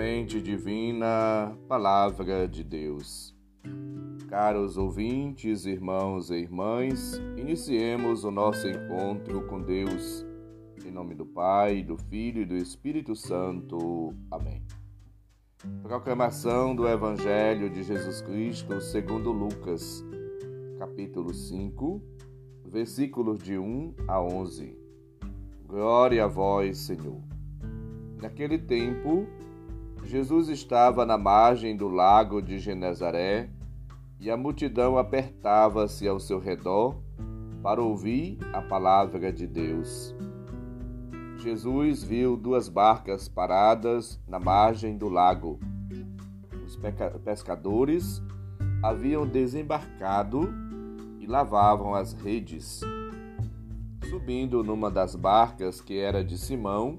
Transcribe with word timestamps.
Semente 0.00 0.40
Divina, 0.40 1.54
Palavra 1.68 2.48
de 2.48 2.64
Deus. 2.64 3.36
Caros 4.30 4.78
ouvintes, 4.78 5.66
irmãos 5.66 6.30
e 6.30 6.36
irmãs, 6.36 7.20
iniciemos 7.36 8.24
o 8.24 8.30
nosso 8.30 8.66
encontro 8.66 9.46
com 9.46 9.60
Deus. 9.60 10.24
Em 10.86 10.90
nome 10.90 11.14
do 11.14 11.26
Pai, 11.26 11.82
do 11.82 11.98
Filho 11.98 12.40
e 12.40 12.46
do 12.46 12.56
Espírito 12.56 13.14
Santo. 13.14 14.14
Amém. 14.30 14.62
Proclamação 15.82 16.74
do 16.74 16.88
Evangelho 16.88 17.68
de 17.68 17.82
Jesus 17.82 18.22
Cristo 18.22 18.80
segundo 18.80 19.30
Lucas, 19.30 20.02
capítulo 20.78 21.34
5, 21.34 22.02
versículos 22.64 23.38
de 23.38 23.58
1 23.58 23.96
a 24.08 24.18
11. 24.18 24.74
Glória 25.66 26.24
a 26.24 26.26
vós, 26.26 26.78
Senhor. 26.78 27.20
Naquele 28.16 28.58
tempo, 28.58 29.26
Jesus 30.04 30.48
estava 30.48 31.06
na 31.06 31.16
margem 31.16 31.76
do 31.76 31.88
lago 31.88 32.42
de 32.42 32.58
Genezaré 32.58 33.50
e 34.18 34.30
a 34.30 34.36
multidão 34.36 34.98
apertava-se 34.98 36.06
ao 36.08 36.18
seu 36.18 36.38
redor 36.38 36.96
para 37.62 37.82
ouvir 37.82 38.38
a 38.52 38.60
palavra 38.60 39.32
de 39.32 39.46
Deus. 39.46 40.14
Jesus 41.38 42.02
viu 42.02 42.36
duas 42.36 42.68
barcas 42.68 43.28
paradas 43.28 44.20
na 44.28 44.38
margem 44.38 44.96
do 44.98 45.08
lago. 45.08 45.58
Os 46.66 46.78
pescadores 47.24 48.22
haviam 48.82 49.26
desembarcado 49.26 50.52
e 51.18 51.26
lavavam 51.26 51.94
as 51.94 52.12
redes. 52.12 52.80
Subindo 54.08 54.62
numa 54.62 54.90
das 54.90 55.14
barcas 55.14 55.80
que 55.80 55.98
era 55.98 56.24
de 56.24 56.36
Simão, 56.36 56.98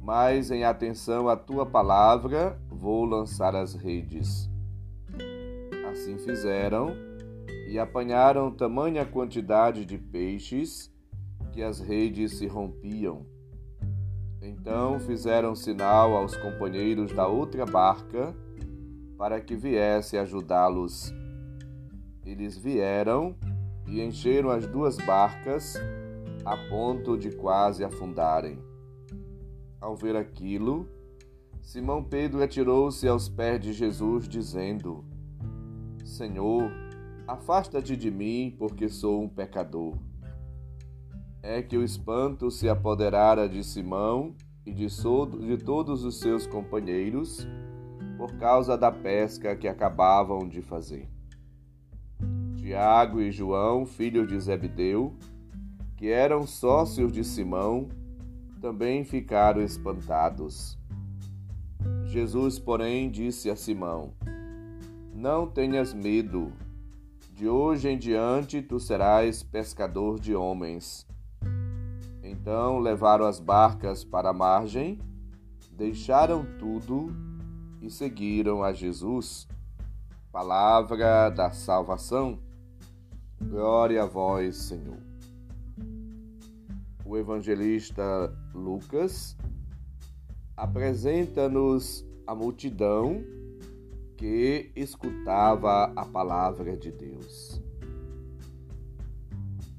mas 0.00 0.50
em 0.50 0.64
atenção 0.64 1.28
à 1.28 1.36
tua 1.36 1.66
palavra 1.66 2.58
vou 2.68 3.04
lançar 3.04 3.54
as 3.54 3.74
redes. 3.74 4.48
Assim 5.90 6.16
fizeram 6.18 6.94
e 7.68 7.78
apanharam 7.78 8.50
tamanha 8.50 9.04
quantidade 9.04 9.84
de 9.84 9.98
peixes 9.98 10.90
que 11.52 11.62
as 11.62 11.78
redes 11.80 12.38
se 12.38 12.46
rompiam. 12.46 13.26
Então 14.40 14.98
fizeram 14.98 15.54
sinal 15.54 16.16
aos 16.16 16.34
companheiros 16.36 17.12
da 17.12 17.26
outra 17.26 17.66
barca 17.66 18.34
para 19.18 19.38
que 19.40 19.54
viesse 19.54 20.16
ajudá-los. 20.16 21.12
Eles 22.24 22.56
vieram 22.56 23.36
e 23.86 24.00
encheram 24.00 24.50
as 24.50 24.66
duas 24.66 24.96
barcas 24.96 25.74
a 26.44 26.56
ponto 26.68 27.18
de 27.18 27.30
quase 27.32 27.84
afundarem. 27.84 28.69
Ao 29.80 29.96
ver 29.96 30.14
aquilo, 30.14 30.86
Simão 31.62 32.02
Pedro 32.02 32.42
atirou-se 32.42 33.08
aos 33.08 33.28
pés 33.28 33.60
de 33.60 33.72
Jesus, 33.72 34.28
dizendo: 34.28 35.04
Senhor, 36.04 36.70
afasta-te 37.26 37.96
de 37.96 38.10
mim, 38.10 38.54
porque 38.58 38.88
sou 38.88 39.22
um 39.22 39.28
pecador. 39.28 39.96
É 41.42 41.62
que 41.62 41.78
o 41.78 41.82
espanto 41.82 42.50
se 42.50 42.68
apoderara 42.68 43.48
de 43.48 43.64
Simão 43.64 44.34
e 44.66 44.72
de, 44.72 44.86
de 44.86 45.56
todos 45.64 46.04
os 46.04 46.20
seus 46.20 46.46
companheiros 46.46 47.46
por 48.18 48.36
causa 48.36 48.76
da 48.76 48.92
pesca 48.92 49.56
que 49.56 49.66
acabavam 49.66 50.46
de 50.46 50.60
fazer. 50.60 51.08
Tiago 52.56 53.20
e 53.20 53.32
João, 53.32 53.86
filhos 53.86 54.28
de 54.28 54.38
Zebedeu, 54.38 55.14
que 55.96 56.08
eram 56.08 56.46
sócios 56.46 57.10
de 57.10 57.24
Simão, 57.24 57.88
também 58.60 59.04
ficaram 59.04 59.62
espantados. 59.62 60.78
Jesus, 62.04 62.58
porém, 62.58 63.10
disse 63.10 63.50
a 63.50 63.56
Simão: 63.56 64.12
Não 65.14 65.46
tenhas 65.46 65.94
medo, 65.94 66.52
de 67.32 67.48
hoje 67.48 67.88
em 67.88 67.98
diante 67.98 68.60
tu 68.60 68.78
serás 68.78 69.42
pescador 69.42 70.20
de 70.20 70.34
homens. 70.34 71.06
Então 72.22 72.78
levaram 72.78 73.24
as 73.24 73.40
barcas 73.40 74.04
para 74.04 74.30
a 74.30 74.34
margem, 74.34 74.98
deixaram 75.72 76.44
tudo 76.58 77.08
e 77.80 77.90
seguiram 77.90 78.62
a 78.62 78.72
Jesus. 78.72 79.48
Palavra 80.30 81.30
da 81.30 81.50
salvação. 81.50 82.38
Glória 83.40 84.02
a 84.02 84.06
vós, 84.06 84.56
Senhor 84.56 85.09
o 87.10 87.18
evangelista 87.18 88.32
Lucas 88.54 89.36
apresenta-nos 90.56 92.06
a 92.24 92.36
multidão 92.36 93.24
que 94.16 94.70
escutava 94.76 95.92
a 95.96 96.04
palavra 96.04 96.76
de 96.76 96.92
Deus. 96.92 97.60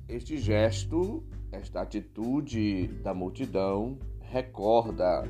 Este 0.10 0.36
gesto, 0.36 1.24
esta 1.54 1.80
atitude 1.80 2.88
da 3.02 3.14
multidão 3.14 3.98
recorda 4.20 5.24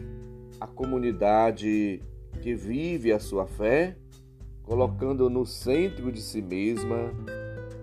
a 0.59 0.65
comunidade 0.65 2.01
que 2.41 2.55
vive 2.55 3.11
a 3.11 3.19
sua 3.19 3.45
fé, 3.45 3.95
colocando 4.63 5.29
no 5.29 5.45
centro 5.45 6.11
de 6.11 6.19
si 6.19 6.41
mesma 6.41 7.13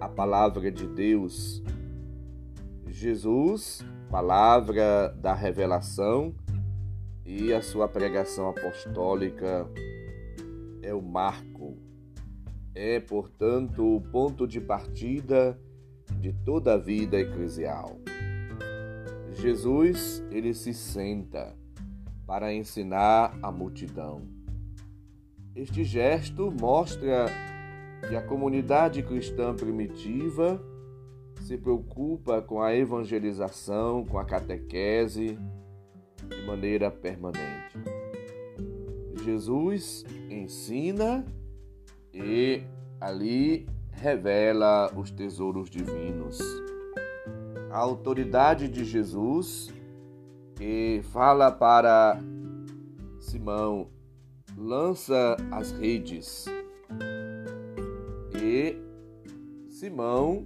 a 0.01 0.09
palavra 0.09 0.73
de 0.73 0.89
Deus. 0.89 1.63
Jesus 2.89 3.85
palavra 4.11 5.15
da 5.21 5.35
revelação 5.35 6.35
e 7.25 7.53
a 7.53 7.61
sua 7.61 7.87
pregação 7.87 8.49
apostólica 8.49 9.69
é 10.83 10.95
o 10.95 11.03
marco, 11.03 11.77
é, 12.75 12.99
portanto, 13.01 13.97
o 13.97 14.01
ponto 14.01 14.47
de 14.47 14.61
partida 14.61 15.61
de 16.21 16.33
toda 16.33 16.75
a 16.75 16.79
vida 16.79 17.19
eclesial. 17.19 17.99
Jesus, 19.35 20.25
ele 20.31 20.55
se 20.55 20.73
senta 20.73 21.55
para 22.27 22.53
ensinar 22.53 23.39
a 23.43 23.53
multidão. 23.53 24.23
Este 25.55 25.85
gesto 25.85 26.51
mostra 26.51 27.27
que 28.09 28.17
a 28.17 28.23
comunidade 28.23 29.03
cristã 29.03 29.55
primitiva 29.55 30.61
se 31.49 31.57
preocupa 31.57 32.43
com 32.43 32.61
a 32.61 32.77
evangelização, 32.77 34.05
com 34.05 34.19
a 34.19 34.25
catequese 34.27 35.39
de 36.29 36.47
maneira 36.47 36.91
permanente. 36.91 37.75
Jesus 39.25 40.05
ensina 40.29 41.25
e 42.13 42.63
ali 43.01 43.67
revela 43.93 44.93
os 44.95 45.11
tesouros 45.11 45.71
divinos. 45.71 46.39
A 47.71 47.79
autoridade 47.79 48.69
de 48.69 48.85
Jesus 48.85 49.73
que 50.55 51.01
fala 51.05 51.51
para 51.51 52.21
Simão, 53.21 53.89
lança 54.55 55.35
as 55.51 55.73
redes. 55.73 56.45
E 58.39 58.77
Simão 59.71 60.45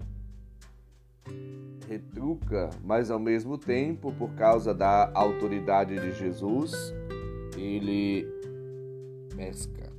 retruca, 1.89 2.71
mas 2.83 3.11
ao 3.11 3.19
mesmo 3.19 3.59
tempo, 3.59 4.13
por 4.13 4.31
causa 4.35 4.73
da 4.73 5.11
autoridade 5.15 5.99
de 5.99 6.13
Jesus, 6.13 6.73
ele 7.57 8.27
pesca. 9.37 9.93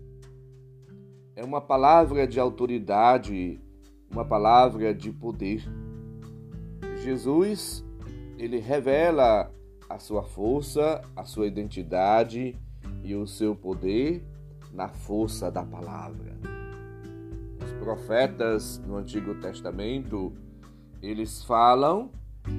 É 1.36 1.44
uma 1.44 1.62
palavra 1.62 2.28
de 2.28 2.40
autoridade, 2.40 3.60
uma 4.12 4.26
palavra 4.26 4.94
de 4.94 5.12
poder. 5.12 5.64
Jesus, 7.04 7.84
ele 8.38 8.60
revela 8.60 9.52
a 9.90 10.00
sua 10.00 10.24
força, 10.24 11.02
a 11.16 11.24
sua 11.26 11.48
identidade 11.48 12.58
e 13.04 13.16
o 13.16 13.28
seu 13.28 13.56
poder 13.56 14.24
na 14.72 14.88
força 14.88 15.52
da 15.52 15.64
palavra. 15.64 16.38
Os 17.64 17.72
profetas 17.74 18.80
no 18.80 18.98
Antigo 18.98 19.36
Testamento 19.36 20.34
eles 21.04 21.44
falam 21.44 22.10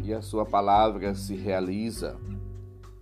e 0.04 0.12
a 0.12 0.20
sua 0.20 0.44
palavra 0.44 1.14
se 1.14 1.34
realiza. 1.34 2.20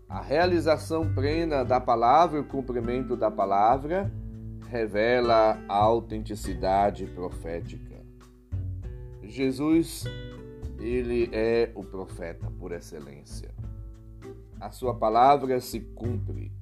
A 0.09 0.21
realização 0.21 1.13
plena 1.13 1.65
da 1.65 1.81
palavra 1.81 2.39
e 2.39 2.43
o 2.43 2.47
cumprimento 2.47 3.17
da 3.17 3.29
palavra 3.29 4.13
revela 4.69 5.59
a 5.69 5.75
autenticidade 5.75 7.07
profética. 7.07 8.01
Jesus, 9.25 10.05
ele 10.79 11.29
é 11.33 11.73
o 11.75 11.83
profeta 11.83 12.49
por 12.59 12.71
excelência. 12.71 13.51
A 14.61 14.71
sua 14.71 14.95
palavra 14.95 15.59
se 15.61 15.81
cumpre. 15.81 16.53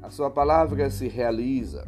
A 0.00 0.08
sua 0.08 0.30
palavra 0.30 0.88
se 0.88 1.06
realiza. 1.06 1.86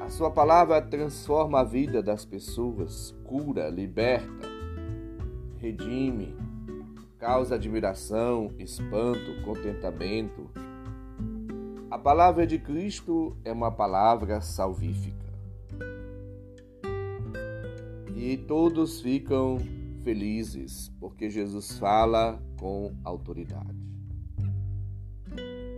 A 0.00 0.08
sua 0.08 0.30
palavra 0.30 0.82
transforma 0.82 1.60
a 1.60 1.64
vida 1.64 2.02
das 2.02 2.24
pessoas, 2.24 3.14
cura, 3.24 3.68
liberta, 3.68 4.57
redime, 5.60 6.36
causa 7.18 7.56
admiração, 7.56 8.52
espanto, 8.58 9.42
contentamento. 9.44 10.48
A 11.90 11.98
palavra 11.98 12.46
de 12.46 12.58
Cristo 12.58 13.36
é 13.44 13.52
uma 13.52 13.70
palavra 13.70 14.40
salvífica. 14.40 15.26
E 18.16 18.36
todos 18.36 19.00
ficam 19.00 19.58
felizes 20.02 20.92
porque 21.00 21.28
Jesus 21.28 21.78
fala 21.78 22.40
com 22.58 22.94
autoridade. 23.04 23.76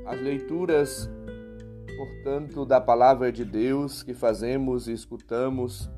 As 0.07 0.21
leituras, 0.21 1.09
portanto, 1.97 2.67
da 2.67 2.81
palavra 2.81 3.31
de 3.31 3.45
Deus 3.45 4.03
que 4.03 4.13
fazemos 4.13 4.89
e 4.89 4.93
escutamos 4.93 5.91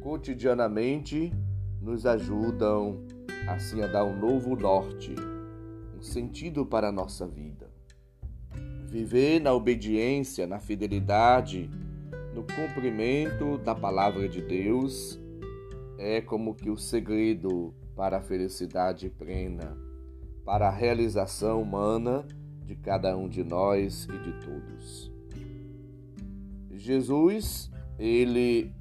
cotidianamente 0.00 1.32
nos 1.80 2.06
ajudam 2.06 3.00
assim 3.48 3.82
a 3.82 3.86
dar 3.86 4.04
um 4.04 4.18
novo 4.18 4.54
norte, 4.54 5.14
um 5.96 6.02
sentido 6.02 6.64
para 6.66 6.88
a 6.88 6.92
nossa 6.92 7.26
vida. 7.26 7.70
Viver 8.86 9.40
na 9.40 9.52
obediência, 9.52 10.46
na 10.46 10.58
fidelidade, 10.58 11.70
no 12.34 12.42
cumprimento 12.42 13.58
da 13.58 13.74
palavra 13.74 14.28
de 14.28 14.40
Deus 14.40 15.18
é 15.98 16.20
como 16.20 16.54
que 16.54 16.70
o 16.70 16.76
segredo 16.76 17.74
para 17.94 18.18
a 18.18 18.22
felicidade 18.22 19.10
plena, 19.10 19.76
para 20.44 20.68
a 20.68 20.70
realização 20.70 21.60
humana 21.60 22.26
de 22.64 22.74
cada 22.74 23.16
um 23.16 23.28
de 23.28 23.44
nós 23.44 24.04
e 24.04 24.18
de 24.18 24.32
todos. 24.44 25.12
Jesus, 26.70 27.70
ele 27.98 28.72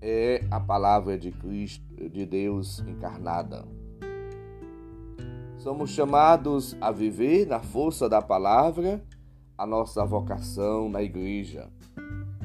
é 0.00 0.44
a 0.50 0.60
palavra 0.60 1.18
de 1.18 1.32
Cristo, 1.32 1.89
de 2.08 2.24
Deus 2.24 2.80
encarnada. 2.80 3.64
Somos 5.58 5.90
chamados 5.90 6.76
a 6.80 6.90
viver 6.90 7.46
na 7.46 7.60
força 7.60 8.08
da 8.08 8.22
palavra 8.22 9.04
a 9.58 9.66
nossa 9.66 10.04
vocação 10.04 10.88
na 10.88 11.02
igreja, 11.02 11.68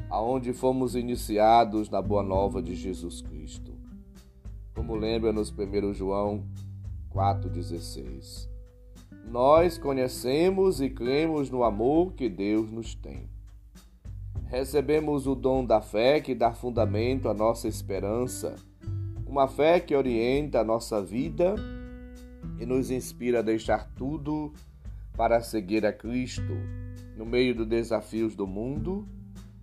aonde 0.09 0.51
fomos 0.51 0.95
iniciados 0.95 1.89
na 1.89 2.01
boa 2.01 2.23
nova 2.23 2.61
de 2.61 2.75
Jesus 2.75 3.21
Cristo. 3.21 3.73
Como 4.73 4.95
lembra 4.95 5.31
nos 5.31 5.49
1 5.49 5.93
João 5.93 6.43
4,16. 7.13 8.49
Nós 9.29 9.77
conhecemos 9.77 10.81
e 10.81 10.89
cremos 10.89 11.49
no 11.49 11.63
amor 11.63 12.13
que 12.13 12.27
Deus 12.27 12.69
nos 12.69 12.93
tem 12.93 13.29
recebemos 14.45 15.27
o 15.27 15.35
dom 15.35 15.65
da 15.65 15.81
fé 15.81 16.21
que 16.21 16.35
dá 16.35 16.53
fundamento 16.53 17.27
à 17.27 17.33
nossa 17.33 17.67
esperança, 17.67 18.55
uma 19.35 19.49
fé 19.49 19.81
que 19.81 19.93
orienta 19.93 20.61
a 20.61 20.63
nossa 20.63 21.01
vida 21.01 21.55
e 22.57 22.65
nos 22.65 22.89
inspira 22.89 23.39
a 23.39 23.41
deixar 23.41 23.85
tudo 23.93 24.53
para 25.17 25.41
seguir 25.41 25.85
a 25.85 25.91
Cristo. 25.91 26.53
No 27.17 27.25
meio 27.25 27.53
dos 27.53 27.67
desafios 27.67 28.33
do 28.33 28.47
mundo, 28.47 29.05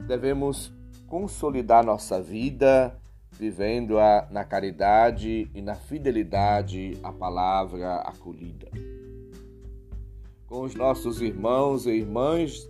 devemos 0.07 0.71
consolidar 1.07 1.83
nossa 1.87 2.21
vida 2.21 2.95
vivendo-a 3.31 4.29
na 4.31 4.45
caridade 4.45 5.51
e 5.55 5.63
na 5.63 5.75
fidelidade 5.75 6.99
à 7.03 7.11
palavra 7.11 7.95
acolhida. 8.01 8.69
Com 10.47 10.65
os 10.65 10.75
nossos 10.75 11.23
irmãos 11.23 11.87
e 11.87 11.93
irmãs 11.93 12.69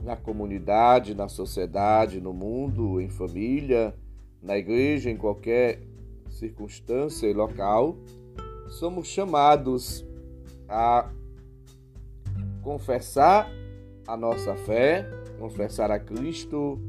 na 0.00 0.14
comunidade, 0.14 1.12
na 1.12 1.26
sociedade, 1.26 2.20
no 2.20 2.32
mundo, 2.32 3.00
em 3.00 3.08
família, 3.08 3.92
na 4.40 4.56
igreja, 4.56 5.10
em 5.10 5.16
qualquer 5.16 5.95
circunstância 6.36 7.26
e 7.26 7.32
local, 7.32 7.96
somos 8.68 9.06
chamados 9.06 10.04
a 10.68 11.10
confessar 12.62 13.50
a 14.06 14.16
nossa 14.16 14.54
fé, 14.54 15.08
confessar 15.38 15.90
a 15.90 15.98
Cristo 15.98 16.80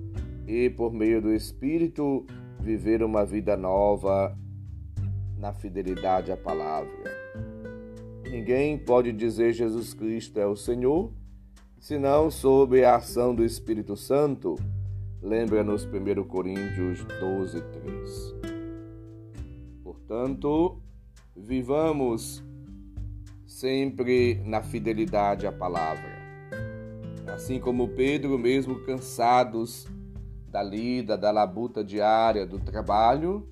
e, 0.47 0.69
por 0.69 0.93
meio 0.93 1.21
do 1.21 1.33
Espírito, 1.33 2.25
viver 2.59 3.03
uma 3.03 3.25
vida 3.25 3.55
nova 3.55 4.37
na 5.37 5.53
fidelidade 5.53 6.31
à 6.31 6.37
palavra. 6.37 6.91
Ninguém 8.29 8.77
pode 8.77 9.13
dizer 9.13 9.53
Jesus 9.53 9.93
Cristo 9.93 10.39
é 10.39 10.45
o 10.45 10.55
Senhor 10.55 11.11
senão 11.79 12.29
sob 12.29 12.83
a 12.83 12.95
ação 12.95 13.33
do 13.33 13.43
Espírito 13.43 13.95
Santo. 13.95 14.55
Lembra-nos 15.21 15.85
1 15.85 16.23
Coríntios 16.25 17.03
12, 17.19 17.61
3. 17.61 18.36
Portanto, 20.07 20.81
vivamos 21.35 22.41
sempre 23.45 24.41
na 24.45 24.63
fidelidade 24.63 25.45
à 25.45 25.51
palavra. 25.51 26.15
Assim 27.33 27.59
como 27.59 27.89
Pedro, 27.89 28.39
mesmo 28.39 28.85
cansados 28.85 29.85
da 30.49 30.63
lida, 30.63 31.17
da 31.17 31.29
labuta 31.29 31.83
diária, 31.83 32.45
do 32.45 32.57
trabalho, 32.57 33.45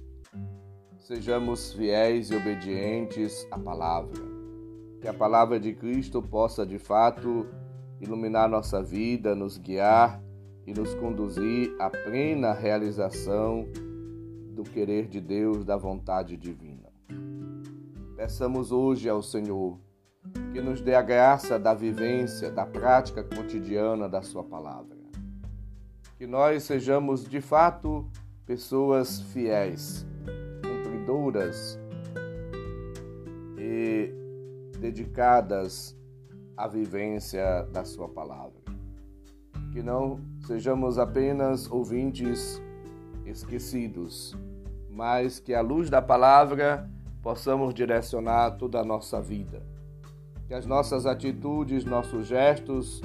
sejamos 0.98 1.74
fiéis 1.74 2.31
e 2.31 2.36
obedientes 2.36 3.46
à 3.52 3.60
palavra. 3.60 4.24
Que 5.02 5.10
a 5.10 5.13
palavra 5.13 5.60
de 5.60 5.74
Cristo 5.74 6.22
possa 6.22 6.66
de 6.66 6.80
fato 6.80 7.48
iluminar 8.00 8.48
nossa 8.48 8.81
vida, 8.81 9.36
nos 9.36 9.57
guiar 9.57 10.24
e 10.66 10.74
nos 10.74 10.96
conduzir 10.96 11.75
à 11.80 11.90
plena 11.90 12.54
realização 12.54 13.68
querer 14.69 15.07
de 15.07 15.19
Deus, 15.19 15.66
da 15.66 15.78
vontade 15.78 16.38
divina. 16.38 16.92
Peçamos 18.16 18.72
hoje 18.72 19.10
ao 19.10 19.22
Senhor 19.22 19.80
que 20.52 20.62
nos 20.62 20.81
dê 20.81 20.95
a 20.95 21.02
graça 21.02 21.60
da 21.60 21.74
vivência, 21.74 22.50
da 22.50 22.66
prática 22.66 23.24
cotidiana 23.24 24.07
da 24.07 24.22
Sua 24.22 24.44
palavra. 24.44 24.95
Que 26.18 26.26
nós 26.26 26.64
sejamos 26.64 27.28
de 27.28 27.42
fato 27.42 28.10
pessoas 28.45 29.22
fiéis, 29.34 30.06
cumpridoras 30.64 31.78
e 33.57 34.14
dedicadas 34.80 35.98
a 36.56 36.68
vivência 36.68 37.64
da 37.72 37.84
Sua 37.84 38.07
palavra. 38.07 38.62
Que 39.74 39.84
não 39.84 40.22
sejamos 40.48 40.98
apenas 40.98 41.69
ouvintes 41.69 42.62
esquecidos, 43.26 44.38
mas 44.95 45.40
que 45.40 45.54
à 45.54 45.59
luz 45.59 45.90
da 45.90 46.02
palavra 46.02 46.90
possamos 47.21 47.73
direcionar 47.73 48.52
toda 48.52 48.80
a 48.80 48.85
nossa 48.85 49.21
vida. 49.21 49.61
Que 50.47 50.54
as 50.54 50.66
nossas 50.66 51.06
atitudes, 51.06 51.83
nossos 51.83 52.28
gestos, 52.28 53.02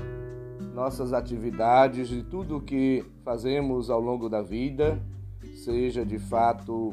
nossas 0.73 1.13
atividades 1.13 2.13
e 2.13 2.23
tudo 2.23 2.59
o 2.59 2.61
que 2.61 3.05
fazemos 3.25 3.91
ao 3.91 4.01
longo 4.01 4.29
da 4.29 4.41
vida 4.41 5.03
seja 5.65 6.07
de 6.07 6.19
fato 6.19 6.93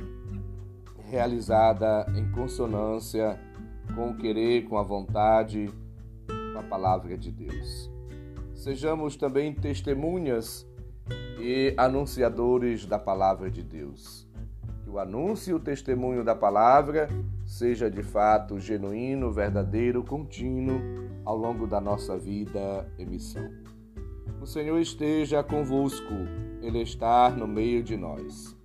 realizada 1.09 2.05
em 2.15 2.31
consonância 2.31 3.39
com 3.93 4.09
o 4.09 4.17
querer, 4.17 4.63
com 4.63 4.77
a 4.77 4.83
vontade 4.83 5.71
a 6.57 6.63
palavra 6.63 7.15
de 7.15 7.31
Deus. 7.31 7.91
Sejamos 8.55 9.15
também 9.15 9.53
testemunhas 9.53 10.67
e 11.39 11.71
anunciadores 11.77 12.87
da 12.87 12.97
palavra 12.97 13.51
de 13.51 13.61
Deus. 13.61 14.26
Que 14.87 14.91
o 14.91 14.99
anúncio 14.99 15.51
e 15.51 15.53
o 15.53 15.59
testemunho 15.59 16.23
da 16.23 16.33
palavra 16.33 17.09
seja 17.45 17.91
de 17.91 18.01
fato 18.01 18.57
genuíno, 18.57 19.29
verdadeiro, 19.33 20.01
contínuo 20.01 20.79
ao 21.25 21.35
longo 21.35 21.67
da 21.67 21.81
nossa 21.81 22.17
vida 22.17 22.89
e 22.97 23.05
missão. 23.05 23.51
O 24.41 24.45
Senhor 24.45 24.79
esteja 24.79 25.43
convosco, 25.43 26.13
Ele 26.61 26.81
está 26.81 27.29
no 27.29 27.45
meio 27.45 27.83
de 27.83 27.97
nós. 27.97 28.55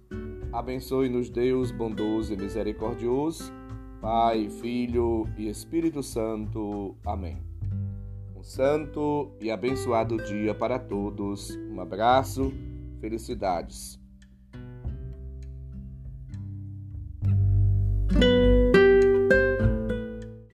Abençoe-nos, 0.52 1.28
Deus 1.28 1.72
bondoso 1.72 2.32
e 2.32 2.36
misericordioso, 2.36 3.52
Pai, 4.00 4.48
Filho 4.48 5.28
e 5.36 5.48
Espírito 5.48 6.04
Santo. 6.04 6.94
Amém. 7.04 7.42
Um 8.36 8.44
santo 8.44 9.32
e 9.40 9.50
abençoado 9.50 10.18
dia 10.18 10.54
para 10.54 10.78
todos. 10.78 11.50
Um 11.68 11.80
abraço, 11.80 12.52
felicidades. 13.00 14.01